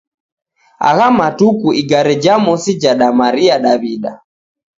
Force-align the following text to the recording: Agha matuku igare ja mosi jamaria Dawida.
Agha 0.89 1.07
matuku 1.19 1.67
igare 1.81 2.13
ja 2.23 2.35
mosi 2.45 2.71
jamaria 2.81 3.55
Dawida. 3.65 4.11